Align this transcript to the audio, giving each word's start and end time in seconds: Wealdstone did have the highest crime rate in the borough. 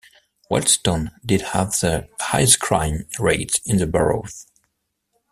Wealdstone 0.49 1.11
did 1.23 1.41
have 1.53 1.79
the 1.79 2.07
highest 2.19 2.59
crime 2.59 3.05
rate 3.19 3.61
in 3.67 3.77
the 3.77 3.85
borough. 3.85 4.25